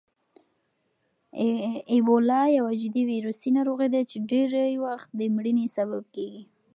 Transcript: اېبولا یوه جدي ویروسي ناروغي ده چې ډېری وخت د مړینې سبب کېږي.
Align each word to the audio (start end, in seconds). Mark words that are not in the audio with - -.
اېبولا 1.91 2.41
یوه 2.57 2.71
جدي 2.81 3.03
ویروسي 3.11 3.49
ناروغي 3.57 3.87
ده 3.93 4.01
چې 4.09 4.17
ډېری 4.29 4.75
وخت 4.85 5.09
د 5.19 5.21
مړینې 5.35 5.65
سبب 5.77 6.03
کېږي. 6.15 6.43